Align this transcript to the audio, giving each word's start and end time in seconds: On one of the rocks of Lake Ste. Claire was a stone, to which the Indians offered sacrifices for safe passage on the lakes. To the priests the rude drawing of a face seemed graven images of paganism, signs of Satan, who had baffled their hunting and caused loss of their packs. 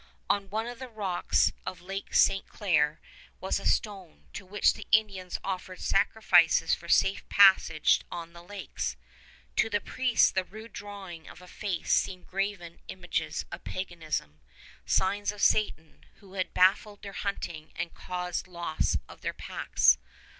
On 0.31 0.49
one 0.49 0.65
of 0.65 0.79
the 0.79 0.89
rocks 0.89 1.51
of 1.63 1.79
Lake 1.79 2.15
Ste. 2.15 2.43
Claire 2.47 2.99
was 3.39 3.59
a 3.59 3.67
stone, 3.67 4.25
to 4.33 4.47
which 4.47 4.73
the 4.73 4.87
Indians 4.91 5.37
offered 5.43 5.79
sacrifices 5.79 6.73
for 6.73 6.89
safe 6.89 7.29
passage 7.29 8.01
on 8.11 8.33
the 8.33 8.41
lakes. 8.41 8.97
To 9.57 9.69
the 9.69 9.79
priests 9.79 10.31
the 10.31 10.43
rude 10.43 10.73
drawing 10.73 11.27
of 11.29 11.39
a 11.39 11.47
face 11.47 11.93
seemed 11.93 12.25
graven 12.25 12.79
images 12.87 13.45
of 13.51 13.63
paganism, 13.63 14.41
signs 14.87 15.31
of 15.31 15.39
Satan, 15.43 16.03
who 16.15 16.33
had 16.33 16.51
baffled 16.51 17.03
their 17.03 17.13
hunting 17.13 17.71
and 17.75 17.93
caused 17.93 18.47
loss 18.47 18.97
of 19.07 19.21
their 19.21 19.33
packs. 19.35 19.99